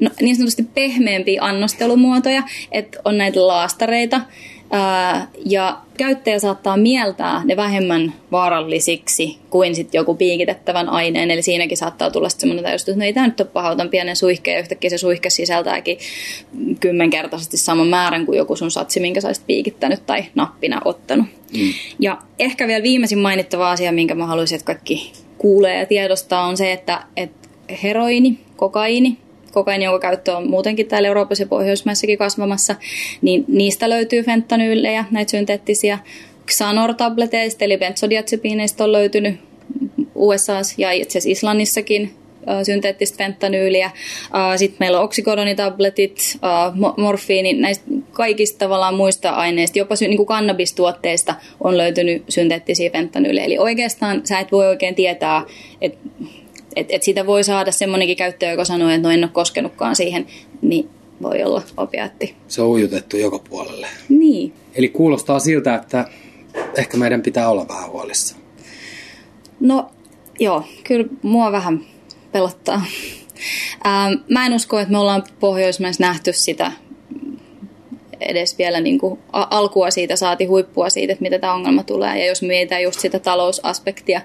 no, 0.00 0.10
niin 0.20 0.36
sanotusti 0.36 0.62
pehmeämpiä 0.74 1.42
annostelumuotoja, 1.42 2.42
että 2.72 2.98
on 3.04 3.18
näitä 3.18 3.46
laastareita, 3.46 4.20
ja 5.46 5.78
käyttäjä 5.98 6.38
saattaa 6.38 6.76
mieltää 6.76 7.42
ne 7.44 7.56
vähemmän 7.56 8.14
vaarallisiksi 8.32 9.38
kuin 9.50 9.74
sitten 9.74 9.98
joku 9.98 10.14
piikitettävän 10.14 10.88
aineen, 10.88 11.30
eli 11.30 11.42
siinäkin 11.42 11.78
saattaa 11.78 12.10
tulla 12.10 12.28
semmoinen 12.28 12.64
tajus, 12.64 12.82
että 12.82 12.96
no 12.96 13.04
ei 13.04 13.12
tämä 13.12 13.26
nyt 13.26 13.40
ole 13.40 13.48
paha, 13.48 13.70
otan 13.70 13.88
pienen 13.88 14.16
suihkeen, 14.16 14.54
ja 14.54 14.60
yhtäkkiä 14.60 14.90
se 14.90 14.98
suihke 14.98 15.30
sisältääkin 15.30 15.98
kymmenkertaisesti 16.80 17.56
saman 17.56 17.86
määrän 17.86 18.26
kuin 18.26 18.38
joku 18.38 18.56
sun 18.56 18.70
satsi, 18.70 19.00
minkä 19.00 19.20
sä 19.20 19.28
olisit 19.28 19.46
piikittänyt 19.46 20.06
tai 20.06 20.24
nappina 20.34 20.80
ottanut. 20.84 21.26
Mm. 21.52 21.72
Ja 22.00 22.18
ehkä 22.38 22.66
vielä 22.66 22.82
viimeisin 22.82 23.18
mainittava 23.18 23.70
asia, 23.70 23.92
minkä 23.92 24.14
mä 24.14 24.26
haluaisin, 24.26 24.56
että 24.56 24.66
kaikki 24.66 25.12
kuulee 25.38 25.78
ja 25.78 25.86
tiedostaa, 25.86 26.46
on 26.46 26.56
se, 26.56 26.72
että, 26.72 27.02
että 27.16 27.48
heroini, 27.82 28.38
kokaiini, 28.56 29.18
kokaini, 29.52 29.84
jonka 29.84 29.98
käyttö 29.98 30.36
on 30.36 30.50
muutenkin 30.50 30.86
täällä 30.86 31.08
Euroopassa 31.08 31.42
ja 31.42 31.48
Pohjoismaissakin 31.48 32.18
kasvamassa, 32.18 32.74
niin 33.22 33.44
niistä 33.48 33.90
löytyy 33.90 34.22
fentanyylejä, 34.22 35.04
näitä 35.10 35.30
synteettisiä. 35.30 35.98
Xanor-tableteista, 36.50 37.64
eli 37.64 37.76
benzodiazepiineistä 37.76 38.84
on 38.84 38.92
löytynyt 38.92 39.40
USAssa 40.14 40.74
ja 40.78 40.92
itse 40.92 41.18
asiassa 41.18 41.38
Islannissakin 41.38 42.14
synteettistä 42.62 43.18
fentanyyliä. 43.18 43.90
Sitten 44.56 44.76
meillä 44.80 44.98
on 44.98 45.04
oksikodonitabletit, 45.04 46.38
morfiini, 46.96 47.52
näistä 47.52 47.84
kaikista 48.12 48.58
tavallaan 48.58 48.94
muista 48.94 49.30
aineista, 49.30 49.78
jopa 49.78 49.94
niin 50.00 50.16
kuin 50.16 50.26
kannabistuotteista 50.26 51.34
on 51.60 51.78
löytynyt 51.78 52.22
synteettisiä 52.28 52.90
fentanyyliä. 52.90 53.44
Eli 53.44 53.58
oikeastaan 53.58 54.20
sä 54.24 54.38
et 54.38 54.52
voi 54.52 54.66
oikein 54.66 54.94
tietää, 54.94 55.44
että 55.80 55.98
et, 56.76 56.86
et 56.90 57.02
siitä 57.02 57.26
voi 57.26 57.44
saada 57.44 57.72
semmoinenkin 57.72 58.16
käyttäjä, 58.16 58.52
joka 58.52 58.64
sanoo, 58.64 58.90
että 58.90 59.08
no 59.08 59.14
en 59.14 59.24
ole 59.24 59.30
koskenutkaan 59.32 59.96
siihen, 59.96 60.26
niin 60.62 60.90
voi 61.22 61.42
olla 61.42 61.62
opiaatti. 61.76 62.34
Se 62.48 62.62
on 62.62 62.68
ujutettu 62.68 63.16
joka 63.16 63.38
puolelle. 63.38 63.86
Niin. 64.08 64.52
Eli 64.74 64.88
kuulostaa 64.88 65.38
siltä, 65.38 65.74
että 65.74 66.08
ehkä 66.76 66.96
meidän 66.96 67.22
pitää 67.22 67.48
olla 67.48 67.68
vähän 67.68 67.90
huolissa. 67.90 68.36
No 69.60 69.90
joo, 70.40 70.64
kyllä 70.84 71.08
mua 71.22 71.52
vähän 71.52 71.80
pelottaa. 72.32 72.82
Ähm, 73.86 74.12
mä 74.28 74.46
en 74.46 74.52
usko, 74.52 74.78
että 74.78 74.92
me 74.92 74.98
ollaan 74.98 75.24
Pohjoismaissa 75.40 76.04
nähty 76.04 76.32
sitä 76.32 76.72
edes 78.22 78.58
vielä 78.58 78.80
niin 78.80 78.98
kuin 78.98 79.18
alkua 79.32 79.90
siitä, 79.90 80.16
saati 80.16 80.44
huippua 80.44 80.90
siitä, 80.90 81.12
että 81.12 81.22
mitä 81.22 81.38
tämä 81.38 81.54
ongelma 81.54 81.82
tulee. 81.82 82.18
Ja 82.18 82.26
jos 82.26 82.42
mietitään 82.42 82.82
just 82.82 83.00
sitä 83.00 83.18
talousaspektia 83.18 84.20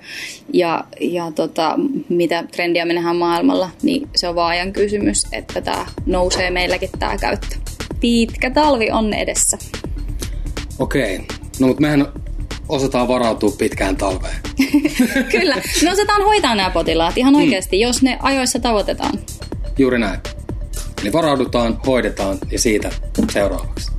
ja, 0.54 0.84
ja 1.02 1.32
tota, 1.36 1.80
mitä 2.10 2.44
trendiä 2.52 2.86
me 2.86 2.94
nähdään 2.94 3.16
maailmalla, 3.16 3.70
niin 3.82 4.10
se 4.16 4.28
on 4.28 4.36
vaan 4.36 4.50
ajan 4.50 4.74
kysymys, 4.74 5.28
että 5.32 5.62
tämä 5.62 5.86
nousee 6.06 6.52
meilläkin 6.52 6.90
tämä 7.00 7.18
käyttö. 7.18 7.56
Pitkä 8.00 8.52
talvi 8.52 8.92
on 8.92 9.14
edessä. 9.14 9.58
Okei, 10.80 11.20
no 11.60 11.68
mutta 11.68 11.82
mehän 11.82 12.08
osataan 12.70 13.08
varautua 13.08 13.52
pitkään 13.58 13.96
talveen. 13.96 14.36
Kyllä, 15.32 15.56
me 15.84 15.92
osataan 15.92 16.24
hoitaa 16.24 16.56
nämä 16.56 16.70
potilaat 16.70 17.18
ihan 17.18 17.36
oikeasti, 17.36 17.78
mm. 17.78 17.82
jos 17.82 18.02
ne 18.02 18.18
ajoissa 18.22 18.60
tavoitetaan. 18.60 19.20
Juuri 19.78 20.00
näin. 20.00 20.20
Eli 21.02 21.14
varaudutaan, 21.14 21.80
hoidetaan 21.86 22.38
ja 22.52 22.60
siitä 22.60 22.90
seuraavaksi. 23.30 23.97